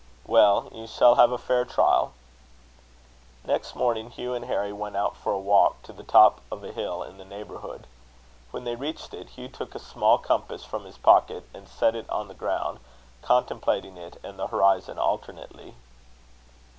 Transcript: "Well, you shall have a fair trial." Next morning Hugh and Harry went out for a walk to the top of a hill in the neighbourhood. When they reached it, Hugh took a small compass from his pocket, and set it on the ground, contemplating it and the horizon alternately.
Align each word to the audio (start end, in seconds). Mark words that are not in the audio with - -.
"Well, 0.25 0.69
you 0.73 0.87
shall 0.87 1.13
have 1.13 1.31
a 1.31 1.37
fair 1.37 1.63
trial." 1.63 2.13
Next 3.45 3.75
morning 3.75 4.09
Hugh 4.09 4.33
and 4.33 4.45
Harry 4.45 4.73
went 4.73 4.97
out 4.97 5.15
for 5.15 5.31
a 5.31 5.37
walk 5.37 5.83
to 5.83 5.93
the 5.93 6.01
top 6.01 6.41
of 6.51 6.63
a 6.63 6.71
hill 6.71 7.03
in 7.03 7.19
the 7.19 7.23
neighbourhood. 7.23 7.85
When 8.49 8.63
they 8.63 8.75
reached 8.75 9.13
it, 9.13 9.29
Hugh 9.29 9.47
took 9.47 9.75
a 9.75 9.79
small 9.79 10.17
compass 10.17 10.63
from 10.65 10.85
his 10.85 10.97
pocket, 10.97 11.47
and 11.53 11.69
set 11.69 11.93
it 11.95 12.09
on 12.09 12.29
the 12.29 12.33
ground, 12.33 12.79
contemplating 13.21 13.95
it 13.95 14.19
and 14.23 14.39
the 14.39 14.47
horizon 14.47 14.97
alternately. 14.97 15.75